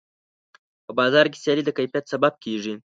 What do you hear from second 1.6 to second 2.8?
د کیفیت سبب کېږي.